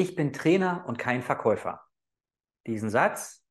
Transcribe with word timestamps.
Ich 0.00 0.16
bin 0.16 0.32
Trainer 0.32 0.86
und 0.86 0.98
kein 0.98 1.20
Verkäufer. 1.20 1.86
Diesen 2.66 2.88
Satz, 2.88 3.44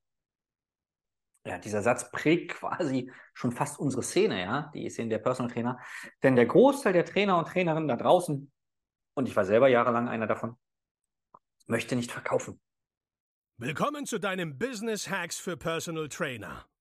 ja, 1.45 1.59
dieser 1.59 1.83
Satz 1.83 2.09
prägt 2.09 2.53
quasi 2.53 3.11
schon 3.35 3.51
fast 3.51 3.79
unsere 3.79 4.01
Szene, 4.01 4.41
ja, 4.41 4.71
die 4.73 4.89
Szene 4.89 5.09
der 5.09 5.19
Personal 5.19 5.51
Trainer. 5.51 5.79
Denn 6.23 6.35
der 6.35 6.47
Großteil 6.47 6.93
der 6.93 7.05
Trainer 7.05 7.37
und 7.37 7.49
Trainerinnen 7.49 7.87
da 7.87 7.97
draußen, 7.97 8.51
und 9.13 9.27
ich 9.27 9.35
war 9.35 9.45
selber 9.45 9.67
jahrelang 9.67 10.09
einer 10.09 10.25
davon, 10.25 10.57
möchte 11.67 11.95
nicht 11.95 12.11
verkaufen. 12.11 12.59
Willkommen 13.57 14.07
zu 14.07 14.17
deinem 14.17 14.57
Business 14.57 15.07
Hacks 15.07 15.37
für 15.37 15.55
Personal 15.55 16.09
Trainer. 16.09 16.65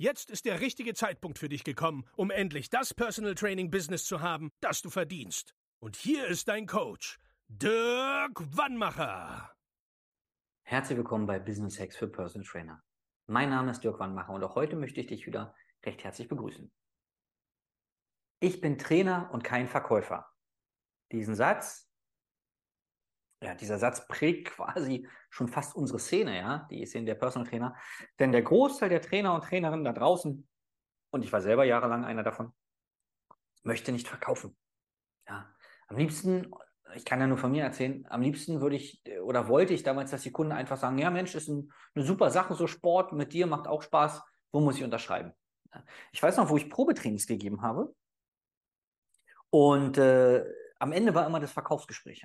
Jetzt 0.00 0.30
ist 0.30 0.44
der 0.44 0.60
richtige 0.60 0.94
Zeitpunkt 0.94 1.40
für 1.40 1.48
dich 1.48 1.64
gekommen, 1.64 2.08
um 2.14 2.30
endlich 2.30 2.70
das 2.70 2.94
Personal 2.94 3.34
Training 3.34 3.68
Business 3.68 4.04
zu 4.04 4.20
haben, 4.20 4.52
das 4.60 4.80
du 4.80 4.90
verdienst. 4.90 5.56
Und 5.80 5.96
hier 5.96 6.28
ist 6.28 6.46
dein 6.46 6.68
Coach, 6.68 7.18
Dirk 7.48 8.38
Wannmacher. 8.56 9.52
Herzlich 10.62 10.98
willkommen 10.98 11.26
bei 11.26 11.40
Business 11.40 11.80
Hacks 11.80 11.96
für 11.96 12.06
Personal 12.06 12.46
Trainer. 12.46 12.84
Mein 13.26 13.50
Name 13.50 13.72
ist 13.72 13.82
Dirk 13.82 13.98
Wannmacher 13.98 14.32
und 14.32 14.44
auch 14.44 14.54
heute 14.54 14.76
möchte 14.76 15.00
ich 15.00 15.08
dich 15.08 15.26
wieder 15.26 15.52
recht 15.84 16.04
herzlich 16.04 16.28
begrüßen. 16.28 16.70
Ich 18.38 18.60
bin 18.60 18.78
Trainer 18.78 19.30
und 19.32 19.42
kein 19.42 19.66
Verkäufer. 19.66 20.32
Diesen 21.10 21.34
Satz 21.34 21.87
ja, 23.40 23.54
dieser 23.54 23.78
Satz 23.78 24.06
prägt 24.08 24.50
quasi 24.50 25.06
schon 25.30 25.48
fast 25.48 25.76
unsere 25.76 25.98
Szene, 25.98 26.36
ja, 26.36 26.66
die 26.70 26.84
Szene 26.86 27.06
der 27.06 27.14
Personal 27.14 27.48
Trainer. 27.48 27.76
Denn 28.18 28.32
der 28.32 28.42
Großteil 28.42 28.88
der 28.88 29.02
Trainer 29.02 29.34
und 29.34 29.44
Trainerinnen 29.44 29.84
da 29.84 29.92
draußen, 29.92 30.48
und 31.10 31.24
ich 31.24 31.32
war 31.32 31.40
selber 31.40 31.64
jahrelang 31.64 32.04
einer 32.04 32.22
davon, 32.22 32.52
möchte 33.62 33.92
nicht 33.92 34.08
verkaufen. 34.08 34.56
Ja, 35.28 35.48
am 35.86 35.96
liebsten, 35.96 36.50
ich 36.94 37.04
kann 37.04 37.20
ja 37.20 37.26
nur 37.26 37.38
von 37.38 37.52
mir 37.52 37.62
erzählen, 37.62 38.06
am 38.08 38.22
liebsten 38.22 38.60
würde 38.60 38.76
ich 38.76 39.02
oder 39.22 39.48
wollte 39.48 39.74
ich 39.74 39.82
damals, 39.82 40.10
dass 40.10 40.22
die 40.22 40.32
Kunden 40.32 40.52
einfach 40.52 40.76
sagen, 40.76 40.98
ja 40.98 41.10
Mensch, 41.10 41.34
ist 41.34 41.48
ein, 41.48 41.72
eine 41.94 42.04
super 42.04 42.30
Sache, 42.30 42.54
so 42.54 42.66
Sport 42.66 43.12
mit 43.12 43.32
dir 43.32 43.46
macht 43.46 43.68
auch 43.68 43.82
Spaß, 43.82 44.22
wo 44.52 44.60
muss 44.60 44.76
ich 44.76 44.84
unterschreiben? 44.84 45.32
Ich 46.12 46.22
weiß 46.22 46.38
noch, 46.38 46.48
wo 46.48 46.56
ich 46.56 46.70
Probetrainings 46.70 47.26
gegeben 47.26 47.62
habe 47.62 47.94
und 49.50 49.98
äh, 49.98 50.44
am 50.78 50.92
Ende 50.92 51.14
war 51.14 51.26
immer 51.26 51.40
das 51.40 51.52
Verkaufsgespräch. 51.52 52.24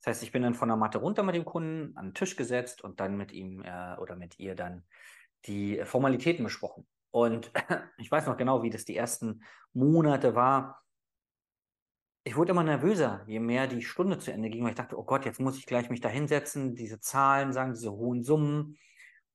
Das 0.00 0.12
heißt, 0.12 0.22
ich 0.22 0.32
bin 0.32 0.42
dann 0.42 0.54
von 0.54 0.68
der 0.68 0.76
Matte 0.76 0.98
runter 0.98 1.22
mit 1.22 1.34
dem 1.34 1.44
Kunden 1.44 1.96
an 1.96 2.08
den 2.08 2.14
Tisch 2.14 2.36
gesetzt 2.36 2.82
und 2.82 3.00
dann 3.00 3.16
mit 3.16 3.32
ihm 3.32 3.62
äh, 3.62 3.96
oder 3.98 4.16
mit 4.16 4.38
ihr 4.38 4.54
dann 4.54 4.84
die 5.46 5.82
Formalitäten 5.84 6.44
besprochen. 6.44 6.86
Und 7.10 7.52
ich 7.98 8.10
weiß 8.10 8.26
noch 8.26 8.36
genau, 8.36 8.62
wie 8.62 8.70
das 8.70 8.84
die 8.84 8.96
ersten 8.96 9.42
Monate 9.72 10.34
war. 10.34 10.82
Ich 12.24 12.36
wurde 12.36 12.52
immer 12.52 12.62
nervöser, 12.62 13.24
je 13.26 13.40
mehr 13.40 13.66
die 13.66 13.82
Stunde 13.82 14.18
zu 14.18 14.32
Ende 14.32 14.50
ging, 14.50 14.62
weil 14.62 14.70
ich 14.70 14.76
dachte, 14.76 14.98
oh 14.98 15.04
Gott, 15.04 15.24
jetzt 15.24 15.40
muss 15.40 15.58
ich 15.58 15.66
gleich 15.66 15.90
mich 15.90 16.00
da 16.00 16.08
hinsetzen, 16.08 16.74
diese 16.74 17.00
Zahlen 17.00 17.52
sagen, 17.52 17.72
diese 17.72 17.92
hohen 17.92 18.22
Summen. 18.22 18.78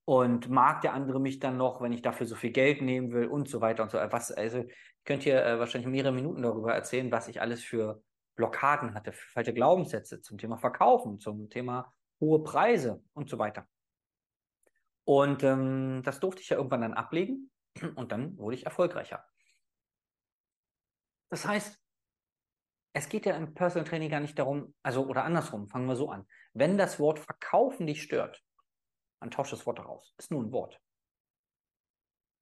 Und 0.07 0.50
mag 0.50 0.81
der 0.81 0.94
andere 0.94 1.19
mich 1.19 1.39
dann 1.39 1.57
noch, 1.57 1.81
wenn 1.81 1.91
ich 1.91 2.03
dafür 2.03 2.27
so 2.27 2.35
viel 2.35 2.52
Geld 2.52 2.81
nehmen 2.81 3.11
will 3.11 3.25
und 3.25 3.50
so 3.50 3.59
weiter 3.59 3.81
und 3.81 3.89
so. 3.89 3.97
Was, 3.97 4.31
also, 4.31 4.59
ich 4.59 5.03
könnte 5.03 5.23
hier 5.23 5.44
äh, 5.44 5.57
wahrscheinlich 5.57 5.89
mehrere 5.89 6.13
Minuten 6.13 6.44
darüber 6.44 6.75
erzählen, 6.75 7.11
was 7.11 7.27
ich 7.27 7.41
alles 7.41 7.63
für 7.63 8.03
Blockaden 8.35 8.94
hatte, 8.94 9.13
falsche 9.13 9.53
Glaubenssätze 9.53 10.22
zum 10.22 10.38
Thema 10.38 10.57
Verkaufen, 10.57 11.19
zum 11.19 11.50
Thema 11.50 11.94
hohe 12.19 12.44
Preise 12.44 13.03
und 13.13 13.29
so 13.29 13.40
weiter. 13.40 13.68
Und 15.06 15.44
ähm, 15.44 16.01
das 16.03 16.19
durfte 16.19 16.41
ich 16.41 16.50
ja 16.50 16.57
irgendwann 16.57 16.81
dann 16.81 16.94
ablegen 16.94 17.51
und 17.95 18.12
dann 18.12 18.38
wurde 18.38 18.56
ich 18.56 18.66
erfolgreicher. 18.66 19.25
Das 21.29 21.45
heißt, 21.45 21.79
es 22.94 23.09
geht 23.09 23.25
ja 23.25 23.35
im 23.35 23.53
Personal 23.53 23.88
Training 23.88 24.09
gar 24.09 24.22
nicht 24.22 24.40
darum, 24.40 24.74
also 24.81 25.06
oder 25.06 25.25
andersrum, 25.25 25.68
fangen 25.68 25.88
wir 25.88 25.95
so 25.95 26.09
an. 26.09 26.25
Wenn 26.53 26.78
das 26.78 27.00
Wort 27.00 27.19
verkaufen 27.19 27.88
dich 27.88 28.01
stört, 28.01 28.41
dann 29.19 29.31
tausch 29.31 29.50
das 29.50 29.66
Wort 29.66 29.79
daraus. 29.79 30.13
Ist 30.18 30.31
nur 30.31 30.41
ein 30.41 30.51
Wort. 30.51 30.79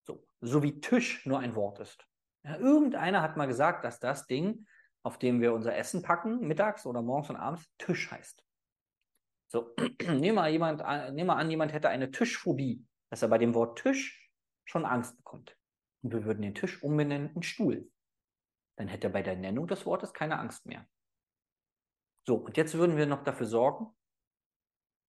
So, 0.04 0.28
so 0.42 0.62
wie 0.62 0.80
Tisch 0.80 1.26
nur 1.26 1.40
ein 1.40 1.56
Wort 1.56 1.80
ist. 1.80 2.06
Ja, 2.44 2.58
irgendeiner 2.58 3.22
hat 3.22 3.36
mal 3.36 3.48
gesagt, 3.48 3.84
dass 3.84 4.00
das 4.00 4.28
Ding 4.28 4.68
auf 5.04 5.20
dem 5.20 5.42
wir 5.42 5.54
unser 5.54 5.76
Essen 5.76 6.02
packen, 6.02 6.48
mittags 6.48 6.86
oder 6.86 7.02
morgens 7.02 7.30
und 7.30 7.36
abends, 7.36 7.70
Tisch 7.78 8.10
heißt. 8.10 8.44
So, 9.52 9.76
nehmen 10.08 10.36
wir, 10.36 10.48
jemand, 10.48 10.82
nehmen 11.14 11.30
an, 11.30 11.50
jemand 11.50 11.74
hätte 11.74 11.90
eine 11.90 12.10
Tischphobie, 12.10 12.86
dass 13.10 13.22
er 13.22 13.28
bei 13.28 13.38
dem 13.38 13.54
Wort 13.54 13.80
Tisch 13.80 14.32
schon 14.66 14.86
Angst 14.86 15.18
bekommt. 15.18 15.58
Und 16.02 16.14
wir 16.14 16.26
würden 16.26 16.42
den 16.42 16.56
Tisch 16.56 16.82
umbenennen 16.82 17.34
in 17.36 17.44
Stuhl. 17.44 17.90
Dann 18.78 18.88
hätte 18.88 19.08
er 19.08 19.14
bei 19.14 19.22
der 19.22 19.36
Nennung 19.36 19.68
des 19.68 19.86
Wortes 19.86 20.14
keine 20.14 20.40
Angst 20.40 20.66
mehr. 20.66 20.88
So, 22.26 22.38
und 22.38 22.58
jetzt 22.58 22.74
würden 22.76 22.98
wir 22.98 23.06
noch 23.06 23.24
dafür 23.24 23.46
sorgen, 23.46 23.96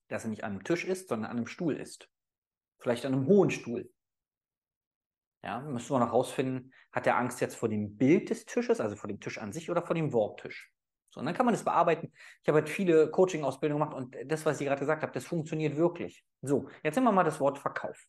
dass 0.09 0.25
er 0.25 0.31
nicht 0.31 0.45
an 0.45 0.53
einem 0.53 0.65
Tisch 0.65 0.85
ist, 0.85 1.09
sondern 1.09 1.31
an 1.31 1.37
einem 1.39 1.47
Stuhl 1.47 1.77
ist. 1.77 2.11
Vielleicht 2.81 3.07
an 3.07 3.15
einem 3.15 3.27
hohen 3.27 3.51
Stuhl. 3.51 3.94
Ja, 5.45 5.61
müssen 5.61 5.91
wir 5.91 5.99
noch 5.99 6.13
rausfinden, 6.13 6.73
hat 6.91 7.07
er 7.07 7.19
Angst 7.19 7.43
jetzt 7.43 7.55
vor 7.55 7.69
dem 7.69 7.99
Bild 7.99 8.31
des 8.31 8.47
Tisches, 8.47 8.81
also 8.81 8.97
vor 8.97 9.09
dem 9.09 9.21
Tisch 9.21 9.37
an 9.37 9.53
sich 9.53 9.71
oder 9.71 9.83
vor 9.83 9.95
dem 9.95 10.15
Worttisch? 10.15 10.73
So, 11.11 11.21
und 11.21 11.27
dann 11.27 11.35
kann 11.35 11.45
man 11.45 11.55
das 11.55 11.65
bearbeiten. 11.65 12.13
Ich 12.41 12.49
habe 12.49 12.61
halt 12.61 12.69
viele 12.71 13.11
Coaching-Ausbildungen 13.11 13.83
gemacht 13.83 13.95
und 13.95 14.17
das, 14.25 14.47
was 14.47 14.59
ich 14.59 14.67
gerade 14.67 14.81
gesagt 14.81 15.03
habe, 15.03 15.13
das 15.13 15.27
funktioniert 15.27 15.77
wirklich. 15.77 16.25
So, 16.41 16.71
jetzt 16.83 16.95
nehmen 16.95 17.09
wir 17.09 17.13
mal 17.13 17.25
das 17.25 17.41
Wort 17.41 17.59
Verkauf. 17.59 18.07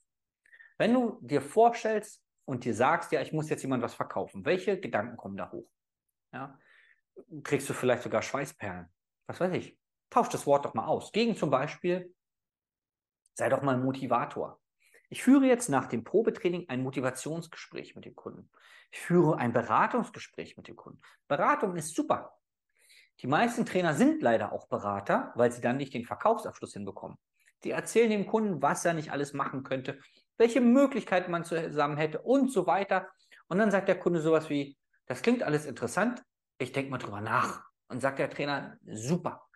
Wenn 0.78 0.94
du 0.94 1.20
dir 1.22 1.42
vorstellst 1.42 2.24
und 2.46 2.64
dir 2.64 2.74
sagst, 2.74 3.12
ja, 3.12 3.20
ich 3.22 3.34
muss 3.34 3.50
jetzt 3.50 3.64
jemand 3.64 3.84
was 3.84 3.94
verkaufen, 3.94 4.46
welche 4.46 4.80
Gedanken 4.80 5.18
kommen 5.18 5.36
da 5.36 5.52
hoch? 5.52 5.70
Ja, 6.32 6.58
kriegst 7.44 7.70
du 7.70 7.74
vielleicht 7.74 8.04
sogar 8.04 8.22
Schweißperlen? 8.22 8.88
Was 9.28 9.42
weiß 9.42 9.54
ich. 9.56 9.78
Tausch 10.10 10.30
das 10.30 10.48
Wort 10.48 10.64
doch 10.64 10.74
mal 10.74 10.86
aus. 10.86 11.12
Gegen 11.12 11.36
zum 11.36 11.50
Beispiel, 11.50 12.16
sei 13.34 13.50
doch 13.50 13.62
mal 13.62 13.76
ein 13.76 13.84
Motivator. 13.84 14.62
Ich 15.16 15.24
führe 15.24 15.46
jetzt 15.46 15.70
nach 15.70 15.86
dem 15.86 16.04
Probetraining 16.04 16.66
ein 16.68 16.84
Motivationsgespräch 16.84 17.96
mit 17.96 18.04
dem 18.04 18.18
Kunden. 18.18 18.50
Ich 18.92 19.00
führe 19.00 19.38
ein 19.38 19.54
Beratungsgespräch 19.54 20.58
mit 20.58 20.68
dem 20.68 20.76
Kunden. 20.76 21.00
Beratung 21.30 21.78
ist 21.78 21.96
super. 21.96 22.38
Die 23.22 23.28
meisten 23.28 23.66
Trainer 23.66 23.94
sind 23.94 24.22
leider 24.22 24.52
auch 24.52 24.68
Berater, 24.68 25.32
weil 25.36 25.54
sie 25.54 25.62
dann 25.62 25.78
nicht 25.78 25.94
den 25.94 26.04
Verkaufsabschluss 26.04 26.74
hinbekommen. 26.74 27.18
Die 27.64 27.72
erzählen 27.72 28.10
dem 28.10 28.28
Kunden, 28.28 28.62
was 28.62 28.84
er 28.84 28.94
nicht 28.94 29.14
alles 29.14 29.32
machen 29.32 29.64
könnte, 29.64 30.02
welche 30.38 30.60
Möglichkeiten 30.60 31.32
man 31.32 31.46
zusammen 31.46 31.96
hätte 31.96 32.20
und 32.22 32.52
so 32.52 32.68
weiter. 32.68 33.08
Und 33.48 33.58
dann 33.58 33.72
sagt 33.72 33.88
der 33.88 33.98
Kunde 33.98 34.20
sowas 34.20 34.50
wie, 34.50 34.78
das 35.06 35.22
klingt 35.22 35.44
alles 35.44 35.66
interessant, 35.66 36.26
ich 36.58 36.74
denke 36.74 36.92
mal 36.92 36.98
drüber 36.98 37.22
nach. 37.22 37.64
Und 37.88 38.02
sagt 38.02 38.20
der 38.20 38.30
Trainer, 38.30 38.78
super. 38.84 39.48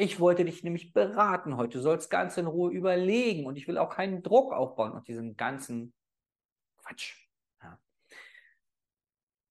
Ich 0.00 0.20
wollte 0.20 0.44
dich 0.44 0.62
nämlich 0.62 0.92
beraten 0.92 1.56
heute. 1.56 1.78
Du 1.78 1.82
sollst 1.82 2.08
ganz 2.08 2.36
in 2.36 2.46
Ruhe 2.46 2.70
überlegen 2.72 3.46
und 3.46 3.56
ich 3.56 3.66
will 3.66 3.76
auch 3.76 3.90
keinen 3.90 4.22
Druck 4.22 4.52
aufbauen 4.52 4.92
und 4.92 5.08
diesen 5.08 5.36
ganzen 5.36 5.92
Quatsch. 6.76 7.28
Ja. 7.60 7.80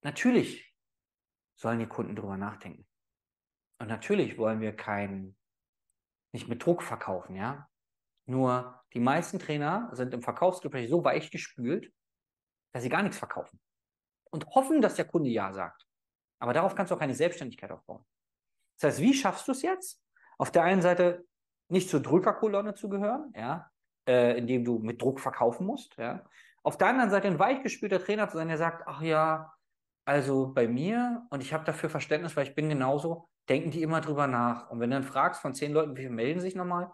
Natürlich 0.03 0.73
sollen 1.57 1.79
die 1.79 1.85
Kunden 1.85 2.15
darüber 2.15 2.37
nachdenken. 2.37 2.87
Und 3.79 3.89
natürlich 3.89 4.37
wollen 4.37 4.61
wir 4.61 4.73
keinen, 4.73 5.37
nicht 6.31 6.47
mit 6.47 6.65
Druck 6.65 6.81
verkaufen, 6.81 7.35
ja. 7.35 7.69
Nur 8.25 8.81
die 8.93 9.01
meisten 9.01 9.39
Trainer 9.39 9.89
sind 9.91 10.13
im 10.13 10.21
Verkaufsgespräch 10.21 10.89
so 10.89 11.03
weich 11.03 11.29
gespült, 11.29 11.91
dass 12.71 12.83
sie 12.83 12.89
gar 12.89 13.03
nichts 13.03 13.17
verkaufen. 13.17 13.59
Und 14.31 14.47
hoffen, 14.55 14.81
dass 14.81 14.95
der 14.95 15.07
Kunde 15.07 15.29
Ja 15.29 15.51
sagt. 15.51 15.85
Aber 16.39 16.53
darauf 16.53 16.73
kannst 16.73 16.91
du 16.91 16.95
auch 16.95 16.99
keine 16.99 17.15
Selbstständigkeit 17.15 17.71
aufbauen. 17.71 18.05
Das 18.79 18.93
heißt, 18.93 19.01
wie 19.01 19.13
schaffst 19.13 19.45
du 19.49 19.51
es 19.51 19.61
jetzt? 19.61 20.06
Auf 20.37 20.51
der 20.51 20.63
einen 20.63 20.81
Seite 20.81 21.25
nicht 21.69 21.89
zur 21.89 22.01
Drückerkolonne 22.01 22.75
zu 22.75 22.89
gehören, 22.89 23.33
ja, 23.35 23.69
äh, 24.07 24.37
indem 24.37 24.63
du 24.63 24.79
mit 24.79 25.01
Druck 25.01 25.19
verkaufen 25.19 25.65
musst, 25.65 25.97
ja. 25.97 26.23
Auf 26.63 26.77
der 26.77 26.87
anderen 26.87 27.09
Seite 27.09 27.27
ein 27.27 27.39
weichgespülter 27.39 28.03
Trainer 28.03 28.27
zu 28.27 28.37
sein, 28.37 28.49
der 28.49 28.57
sagt, 28.57 28.83
ach 28.87 29.01
ja, 29.01 29.53
also 30.05 30.53
bei 30.53 30.67
mir 30.67 31.25
und 31.29 31.41
ich 31.41 31.53
habe 31.53 31.63
dafür 31.63 31.89
Verständnis, 31.89 32.35
weil 32.35 32.47
ich 32.47 32.55
bin 32.55 32.69
genauso, 32.69 33.29
denken 33.49 33.71
die 33.71 33.81
immer 33.81 34.01
drüber 34.01 34.27
nach. 34.27 34.69
Und 34.69 34.79
wenn 34.79 34.89
du 34.89 34.95
dann 34.97 35.03
fragst 35.03 35.41
von 35.41 35.53
zehn 35.53 35.73
Leuten, 35.73 35.95
wie 35.95 36.01
viele 36.01 36.13
melden 36.13 36.41
sich 36.41 36.55
nochmal? 36.55 36.91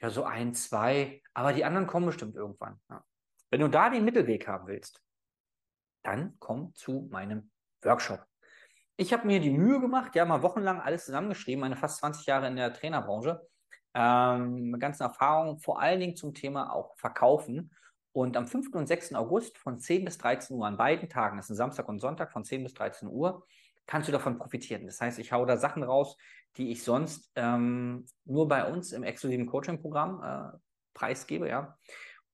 Ja, 0.00 0.10
so 0.10 0.24
ein, 0.24 0.54
zwei, 0.54 1.22
aber 1.32 1.52
die 1.52 1.64
anderen 1.64 1.86
kommen 1.86 2.06
bestimmt 2.06 2.36
irgendwann. 2.36 2.80
Ja. 2.90 3.04
Wenn 3.50 3.60
du 3.60 3.68
da 3.68 3.90
den 3.90 4.04
Mittelweg 4.04 4.46
haben 4.46 4.66
willst, 4.66 5.00
dann 6.02 6.36
komm 6.38 6.74
zu 6.74 7.08
meinem 7.10 7.50
Workshop. 7.82 8.26
Ich 8.96 9.12
habe 9.12 9.26
mir 9.26 9.40
die 9.40 9.50
Mühe 9.50 9.80
gemacht, 9.80 10.14
ja, 10.14 10.24
mal 10.24 10.42
wochenlang 10.42 10.80
alles 10.80 11.06
zusammengeschrieben, 11.06 11.60
meine 11.60 11.76
fast 11.76 11.98
20 11.98 12.26
Jahre 12.26 12.46
in 12.46 12.54
der 12.56 12.72
Trainerbranche, 12.72 13.40
ähm, 13.92 14.78
ganzen 14.78 15.02
Erfahrungen, 15.02 15.58
vor 15.58 15.80
allen 15.80 15.98
Dingen 16.00 16.16
zum 16.16 16.32
Thema 16.34 16.72
auch 16.72 16.96
Verkaufen 16.96 17.72
Und 18.12 18.36
am 18.36 18.46
5. 18.46 18.76
und 18.76 18.86
6. 18.86 19.14
August 19.16 19.58
von 19.58 19.80
10 19.80 20.04
bis 20.04 20.18
13 20.18 20.56
Uhr 20.56 20.66
an 20.66 20.76
beiden 20.76 21.08
Tagen, 21.08 21.36
das 21.36 21.50
ist 21.50 21.56
Samstag 21.56 21.88
und 21.88 21.98
Sonntag 21.98 22.30
von 22.30 22.44
10 22.44 22.62
bis 22.62 22.74
13 22.74 23.08
Uhr, 23.08 23.44
kannst 23.86 24.06
du 24.08 24.12
davon 24.12 24.38
profitieren. 24.38 24.86
Das 24.86 25.00
heißt, 25.00 25.18
ich 25.18 25.32
haue 25.32 25.46
da 25.46 25.56
Sachen 25.56 25.82
raus, 25.82 26.16
die 26.56 26.70
ich 26.70 26.84
sonst 26.84 27.32
ähm, 27.34 28.06
nur 28.24 28.46
bei 28.46 28.70
uns 28.70 28.92
im 28.92 29.02
exklusiven 29.02 29.46
Coaching-Programm 29.46 30.22
äh, 30.22 30.58
preisgebe, 30.94 31.48
ja. 31.48 31.76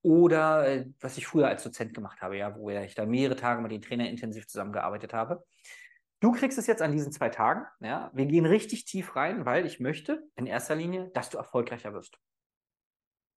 Oder 0.03 0.67
äh, 0.67 0.85
was 0.99 1.17
ich 1.17 1.25
früher 1.25 1.47
als 1.47 1.63
Dozent 1.63 1.95
gemacht 1.95 2.21
habe, 2.21 2.37
ja, 2.37 2.55
wo 2.55 2.69
ich 2.69 2.93
da 2.93 3.07
mehrere 3.07 3.35
Tage 3.35 3.61
mit 3.63 3.71
den 3.71 3.81
Trainern 3.81 4.07
intensiv 4.07 4.47
zusammengearbeitet 4.47 5.13
habe. 5.13 5.43
Du 6.21 6.31
kriegst 6.31 6.57
es 6.59 6.67
jetzt 6.67 6.83
an 6.83 6.91
diesen 6.91 7.11
zwei 7.11 7.29
Tagen. 7.29 7.65
Ja. 7.79 8.11
Wir 8.13 8.27
gehen 8.27 8.45
richtig 8.45 8.85
tief 8.85 9.15
rein, 9.15 9.45
weil 9.45 9.65
ich 9.65 9.79
möchte 9.79 10.23
in 10.35 10.45
erster 10.45 10.75
Linie, 10.75 11.09
dass 11.13 11.31
du 11.31 11.37
erfolgreicher 11.37 11.93
wirst. 11.93 12.17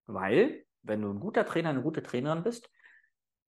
Weil, 0.06 0.66
wenn 0.82 1.00
du 1.00 1.10
ein 1.10 1.18
guter 1.18 1.46
Trainer, 1.46 1.70
eine 1.70 1.82
gute 1.82 2.02
Trainerin 2.02 2.42
bist, 2.42 2.70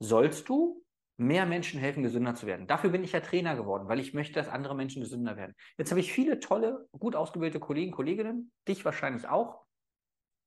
sollst 0.00 0.48
du 0.48 0.82
mehr 1.18 1.44
Menschen 1.44 1.78
helfen, 1.78 2.02
gesünder 2.02 2.34
zu 2.34 2.46
werden. 2.46 2.66
Dafür 2.66 2.90
bin 2.90 3.04
ich 3.04 3.12
ja 3.12 3.20
Trainer 3.20 3.56
geworden, 3.56 3.88
weil 3.88 4.00
ich 4.00 4.14
möchte, 4.14 4.34
dass 4.34 4.48
andere 4.48 4.74
Menschen 4.74 5.02
gesünder 5.02 5.36
werden. 5.36 5.54
Jetzt 5.76 5.90
habe 5.90 6.00
ich 6.00 6.12
viele 6.12 6.40
tolle, 6.40 6.88
gut 6.92 7.14
ausgebildete 7.14 7.60
Kollegen, 7.60 7.92
Kolleginnen, 7.92 8.52
dich 8.66 8.84
wahrscheinlich 8.86 9.28
auch, 9.28 9.66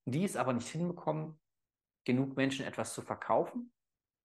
die 0.05 0.23
es 0.23 0.35
aber 0.35 0.53
nicht 0.53 0.67
hinbekommen, 0.67 1.39
genug 2.05 2.37
Menschen 2.37 2.65
etwas 2.65 2.93
zu 2.93 3.03
verkaufen, 3.03 3.71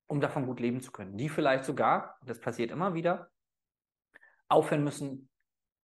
um 0.06 0.20
davon 0.20 0.46
gut 0.46 0.61
leben 0.61 0.81
zu 0.81 0.90
können. 0.90 1.19
Die 1.19 1.28
vielleicht 1.28 1.64
sogar, 1.64 2.19
das 2.25 2.40
passiert 2.40 2.70
immer 2.70 2.94
wieder, 2.94 3.31
aufhören 4.49 4.85
müssen, 4.85 5.29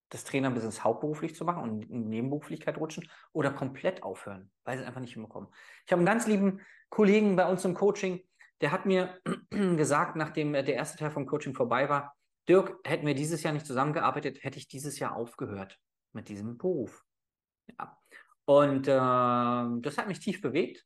das 0.09 0.23
Trainerbusiness 0.23 0.83
hauptberuflich 0.83 1.35
zu 1.35 1.45
machen 1.45 1.63
und 1.63 1.83
in 1.83 2.09
Nebenberuflichkeit 2.09 2.77
rutschen 2.77 3.09
oder 3.31 3.51
komplett 3.51 4.03
aufhören, 4.03 4.51
weil 4.63 4.77
sie 4.77 4.81
es 4.83 4.87
einfach 4.87 5.01
nicht 5.01 5.13
hinbekommen. 5.13 5.49
Ich 5.85 5.91
habe 5.91 5.99
einen 5.99 6.07
ganz 6.07 6.27
lieben 6.27 6.61
Kollegen 6.89 7.35
bei 7.35 7.47
uns 7.47 7.63
im 7.65 7.75
Coaching, 7.75 8.21
der 8.61 8.71
hat 8.71 8.85
mir 8.85 9.21
gesagt, 9.49 10.15
nachdem 10.15 10.53
der 10.53 10.67
erste 10.67 10.97
Teil 10.97 11.11
vom 11.11 11.25
Coaching 11.25 11.53
vorbei 11.53 11.89
war, 11.89 12.15
Dirk, 12.47 12.79
hätten 12.83 13.05
wir 13.05 13.13
dieses 13.13 13.43
Jahr 13.43 13.53
nicht 13.53 13.67
zusammengearbeitet, 13.67 14.43
hätte 14.43 14.57
ich 14.57 14.67
dieses 14.67 14.97
Jahr 14.97 15.15
aufgehört 15.15 15.77
mit 16.13 16.29
diesem 16.29 16.57
Beruf. 16.57 17.03
Ja. 17.77 17.95
Und 18.45 18.87
äh, 18.87 19.81
das 19.81 19.97
hat 19.99 20.07
mich 20.07 20.19
tief 20.19 20.41
bewegt, 20.41 20.83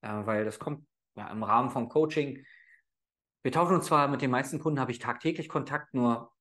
äh, 0.00 0.26
weil 0.26 0.44
das 0.44 0.58
kommt 0.58 0.84
ja 1.14 1.30
im 1.30 1.44
Rahmen 1.44 1.70
vom 1.70 1.88
Coaching. 1.88 2.44
Wir 3.44 3.52
tauschen 3.52 3.76
uns 3.76 3.86
zwar 3.86 4.08
mit 4.08 4.22
den 4.22 4.32
meisten 4.32 4.58
Kunden, 4.58 4.80
habe 4.80 4.90
ich 4.90 4.98
tagtäglich 4.98 5.48
Kontakt, 5.48 5.94
nur 5.94 6.32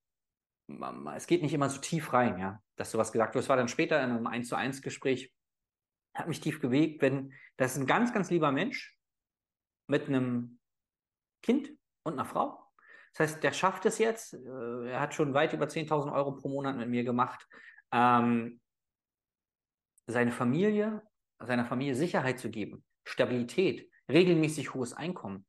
es 1.16 1.28
geht 1.28 1.42
nicht 1.42 1.54
immer 1.54 1.70
so 1.70 1.80
tief 1.80 2.14
rein, 2.14 2.40
ja, 2.40 2.62
dass 2.76 2.92
du 2.92 2.98
was 2.98 3.12
gesagt 3.12 3.36
hast. 3.36 3.44
Das 3.44 3.50
war 3.50 3.58
dann 3.58 3.68
später 3.68 4.04
in 4.04 4.12
einem 4.12 4.28
1 4.28 4.50
zu 4.50 4.56
1 4.56 4.82
Gespräch, 4.82 5.34
hat 6.14 6.28
mich 6.28 6.40
tief 6.40 6.62
bewegt, 6.62 7.02
wenn 7.02 7.34
das 7.58 7.78
ein 7.78 7.86
ganz, 7.86 8.14
ganz 8.14 8.30
lieber 8.30 8.52
Mensch 8.52 8.98
mit 9.88 10.08
einem 10.08 10.60
Kind 11.42 11.72
und 12.04 12.14
einer 12.14 12.26
Frau. 12.26 12.66
Das 13.14 13.32
heißt, 13.32 13.44
der 13.44 13.54
schafft 13.54 13.86
es 13.86 13.98
jetzt. 13.98 14.34
Äh, 14.34 14.90
er 14.90 15.00
hat 15.00 15.14
schon 15.14 15.34
weit 15.34 15.54
über 15.54 15.66
10.000 15.66 16.12
Euro 16.14 16.34
pro 16.34 16.50
Monat 16.50 16.76
mit 16.78 16.90
mir 16.90 17.04
gemacht. 17.04 17.48
Ähm, 17.92 18.60
seine 20.08 20.32
Familie, 20.32 21.02
seiner 21.40 21.66
Familie 21.66 21.96
Sicherheit 21.96 22.40
zu 22.40 22.50
geben, 22.50 22.84
Stabilität, 23.06 23.90
regelmäßig 24.10 24.74
hohes 24.74 24.94
Einkommen 24.94 25.46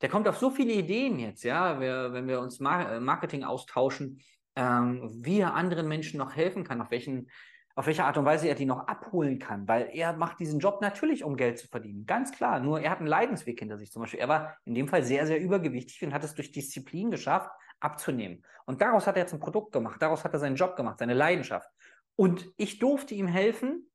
der 0.00 0.08
kommt 0.08 0.28
auf 0.28 0.38
so 0.38 0.50
viele 0.50 0.72
Ideen 0.72 1.18
jetzt, 1.18 1.42
ja, 1.42 1.80
wir, 1.80 2.12
wenn 2.12 2.28
wir 2.28 2.40
uns 2.40 2.60
äh, 2.60 3.00
Marketing 3.00 3.44
austauschen, 3.44 4.20
ähm, 4.56 5.08
wie 5.12 5.40
er 5.40 5.54
anderen 5.54 5.88
Menschen 5.88 6.18
noch 6.18 6.34
helfen 6.34 6.64
kann, 6.64 6.80
auf 6.80 6.90
welchen, 6.90 7.30
auf 7.74 7.86
welche 7.86 8.04
Art 8.04 8.18
und 8.18 8.24
Weise 8.24 8.48
er 8.48 8.54
die 8.54 8.66
noch 8.66 8.86
abholen 8.86 9.38
kann, 9.38 9.68
weil 9.68 9.90
er 9.92 10.12
macht 10.12 10.40
diesen 10.40 10.58
Job 10.58 10.80
natürlich, 10.80 11.24
um 11.24 11.36
Geld 11.36 11.58
zu 11.58 11.68
verdienen, 11.68 12.06
ganz 12.06 12.32
klar. 12.32 12.60
Nur 12.60 12.80
er 12.80 12.90
hat 12.90 12.98
einen 12.98 13.06
Leidensweg 13.06 13.58
hinter 13.58 13.78
sich. 13.78 13.92
Zum 13.92 14.02
Beispiel, 14.02 14.20
er 14.20 14.28
war 14.28 14.56
in 14.64 14.74
dem 14.74 14.88
Fall 14.88 15.02
sehr, 15.02 15.26
sehr 15.26 15.40
übergewichtig 15.40 16.02
und 16.04 16.12
hat 16.12 16.24
es 16.24 16.34
durch 16.34 16.50
Disziplin 16.50 17.10
geschafft, 17.10 17.50
abzunehmen. 17.80 18.44
Und 18.66 18.80
daraus 18.80 19.06
hat 19.06 19.16
er 19.16 19.22
jetzt 19.22 19.32
ein 19.32 19.40
Produkt 19.40 19.72
gemacht, 19.72 20.02
daraus 20.02 20.24
hat 20.24 20.32
er 20.32 20.40
seinen 20.40 20.56
Job 20.56 20.76
gemacht, 20.76 20.98
seine 20.98 21.14
Leidenschaft. 21.14 21.70
Und 22.16 22.52
ich 22.56 22.80
durfte 22.80 23.14
ihm 23.14 23.28
helfen, 23.28 23.88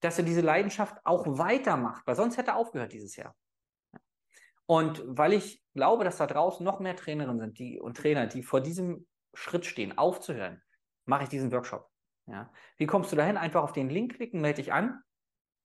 dass 0.00 0.18
er 0.18 0.24
diese 0.24 0.40
Leidenschaft 0.40 0.96
auch 1.04 1.26
weitermacht, 1.38 2.06
weil 2.06 2.16
sonst 2.16 2.36
hätte 2.38 2.52
er 2.52 2.56
aufgehört 2.56 2.92
dieses 2.92 3.16
Jahr. 3.16 3.34
Und 4.66 5.02
weil 5.06 5.32
ich 5.32 5.62
glaube, 5.74 6.04
dass 6.04 6.16
da 6.16 6.26
draußen 6.26 6.64
noch 6.64 6.80
mehr 6.80 6.96
Trainerinnen 6.96 7.40
sind 7.40 7.58
die, 7.58 7.80
und 7.80 7.96
Trainer, 7.96 8.26
die 8.26 8.42
vor 8.42 8.60
diesem 8.60 9.06
Schritt 9.34 9.66
stehen, 9.66 9.96
aufzuhören, 9.96 10.62
mache 11.04 11.24
ich 11.24 11.28
diesen 11.28 11.52
Workshop. 11.52 11.88
Ja. 12.26 12.50
Wie 12.76 12.86
kommst 12.86 13.12
du 13.12 13.16
dahin? 13.16 13.36
Einfach 13.36 13.62
auf 13.62 13.72
den 13.72 13.88
Link 13.88 14.16
klicken, 14.16 14.40
melde 14.40 14.62
dich 14.62 14.72
an. 14.72 15.00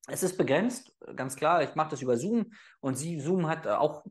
Es 0.07 0.23
ist 0.23 0.37
begrenzt, 0.37 0.95
ganz 1.15 1.35
klar. 1.35 1.63
Ich 1.63 1.75
mache 1.75 1.91
das 1.91 2.01
über 2.01 2.17
Zoom 2.17 2.53
und 2.79 2.95
sie, 2.95 3.19
Zoom 3.19 3.47
hat 3.47 3.67
auch 3.67 4.03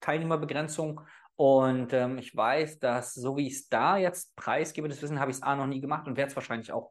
Teilnehmerbegrenzung. 0.00 1.00
Und 1.36 1.92
ähm, 1.92 2.18
ich 2.18 2.34
weiß, 2.34 2.78
dass 2.78 3.14
so 3.14 3.36
wie 3.36 3.46
ich 3.46 3.54
es 3.54 3.68
da 3.68 3.96
jetzt 3.96 4.34
preisgebe, 4.36 4.88
das 4.88 5.02
Wissen 5.02 5.20
habe 5.20 5.30
ich 5.30 5.38
es 5.38 5.42
A 5.42 5.54
noch 5.54 5.66
nie 5.66 5.80
gemacht 5.80 6.06
und 6.06 6.16
werde 6.16 6.30
es 6.30 6.36
wahrscheinlich 6.36 6.72
auch 6.72 6.90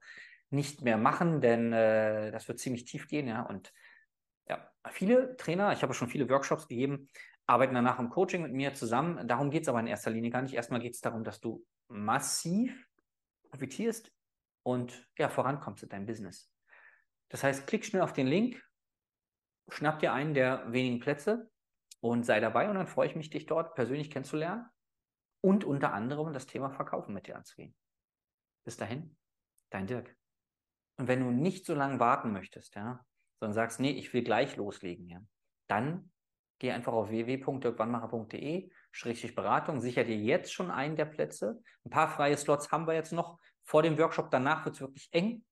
nicht 0.51 0.83
mehr 0.83 0.97
machen, 0.97 1.41
denn 1.41 1.73
äh, 1.73 2.31
das 2.31 2.47
wird 2.47 2.59
ziemlich 2.59 2.85
tief 2.85 3.07
gehen, 3.07 3.27
ja. 3.27 3.41
Und 3.41 3.73
ja, 4.47 4.71
viele 4.89 5.35
Trainer, 5.37 5.73
ich 5.73 5.81
habe 5.81 5.93
schon 5.93 6.09
viele 6.09 6.29
Workshops 6.29 6.67
gegeben, 6.67 7.07
arbeiten 7.47 7.75
danach 7.75 7.99
im 7.99 8.09
Coaching 8.09 8.41
mit 8.41 8.53
mir 8.53 8.73
zusammen. 8.73 9.27
Darum 9.27 9.51
geht 9.51 9.63
es 9.63 9.69
aber 9.69 9.79
in 9.79 9.87
erster 9.87 10.11
Linie 10.11 10.31
gar 10.31 10.41
nicht. 10.41 10.53
Erstmal 10.53 10.79
geht 10.79 10.95
es 10.95 11.01
darum, 11.01 11.23
dass 11.23 11.39
du 11.39 11.65
massiv 11.87 12.87
profitierst 13.51 14.11
und 14.63 15.07
ja, 15.17 15.29
vorankommst 15.29 15.83
in 15.83 15.89
deinem 15.89 16.05
Business. 16.05 16.51
Das 17.29 17.43
heißt, 17.43 17.67
klick 17.67 17.85
schnell 17.85 18.01
auf 18.01 18.13
den 18.13 18.27
Link, 18.27 18.63
schnapp 19.69 19.99
dir 19.99 20.13
einen 20.13 20.33
der 20.33 20.71
wenigen 20.71 20.99
Plätze 20.99 21.49
und 22.01 22.25
sei 22.25 22.39
dabei 22.39 22.69
und 22.69 22.75
dann 22.75 22.87
freue 22.87 23.07
ich 23.07 23.15
mich, 23.15 23.29
dich 23.29 23.45
dort 23.45 23.75
persönlich 23.75 24.09
kennenzulernen 24.09 24.65
und 25.41 25.63
unter 25.63 25.93
anderem 25.93 26.33
das 26.33 26.47
Thema 26.47 26.69
Verkaufen 26.69 27.13
mit 27.13 27.27
dir 27.27 27.35
anzugehen. 27.35 27.75
Bis 28.63 28.77
dahin, 28.77 29.15
dein 29.69 29.87
Dirk. 29.87 30.15
Und 30.97 31.07
wenn 31.07 31.19
du 31.19 31.31
nicht 31.31 31.65
so 31.65 31.75
lange 31.75 31.99
warten 31.99 32.31
möchtest, 32.31 32.75
ja, 32.75 33.05
sondern 33.39 33.53
sagst, 33.53 33.79
nee, 33.79 33.91
ich 33.91 34.13
will 34.13 34.23
gleich 34.23 34.55
loslegen, 34.55 35.07
ja, 35.07 35.19
dann 35.67 36.11
Geh 36.59 36.71
einfach 36.71 36.93
auf 36.93 37.09
www.dirkwannmacher.de, 37.09 38.71
Schrägstrich 38.91 39.35
Beratung, 39.35 39.81
sicher 39.81 40.03
dir 40.03 40.15
jetzt 40.15 40.53
schon 40.53 40.71
einen 40.71 40.95
der 40.95 41.05
Plätze. 41.05 41.61
Ein 41.83 41.89
paar 41.89 42.09
freie 42.09 42.37
Slots 42.37 42.71
haben 42.71 42.87
wir 42.87 42.93
jetzt 42.93 43.11
noch 43.11 43.39
vor 43.63 43.83
dem 43.83 43.97
Workshop. 43.97 44.31
Danach 44.31 44.63
wird 44.65 44.75
es 44.75 44.81
wirklich 44.81 45.09
eng, 45.11 45.43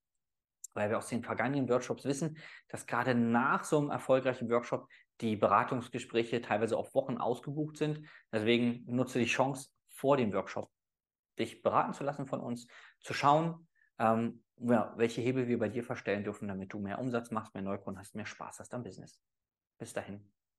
weil 0.73 0.89
wir 0.89 0.97
aus 0.97 1.07
den 1.07 1.23
vergangenen 1.23 1.67
Workshops 1.67 2.05
wissen, 2.05 2.38
dass 2.69 2.88
gerade 2.88 3.15
nach 3.15 3.65
so 3.65 3.79
einem 3.79 3.89
erfolgreichen 3.89 4.50
Workshop 4.50 4.88
die 5.21 5.35
Beratungsgespräche 5.35 6.41
teilweise 6.41 6.77
auf 6.77 6.95
Wochen 6.95 7.17
ausgebucht 7.17 7.77
sind. 7.77 8.07
Deswegen 8.31 8.83
nutze 8.85 9.19
die 9.19 9.25
Chance 9.25 9.69
vor 9.89 10.18
dem 10.18 10.33
Workshop, 10.33 10.71
dich 11.37 11.61
beraten 11.61 11.94
zu 11.94 12.04
lassen 12.04 12.28
von 12.28 12.39
uns, 12.39 12.68
zu 12.99 13.13
schauen, 13.13 13.68
ähm, 13.99 14.44
ja, 14.57 14.94
welche 14.97 15.21
Hebel 15.21 15.47
wir 15.47 15.59
bei 15.59 15.69
dir 15.69 15.83
verstellen 15.83 16.23
dürfen, 16.23 16.47
damit 16.47 16.73
du 16.73 16.80
mehr 16.80 16.99
Umsatz 16.99 17.31
machst, 17.31 17.54
mehr 17.54 17.63
Neukunden 17.63 17.99
hast, 17.99 18.16
mehr 18.16 18.25
Spaß 18.25 18.59
hast 18.59 18.73
am 18.73 18.83
Business. 18.83 19.19
Bis 19.78 19.94
dahin. 19.94 20.31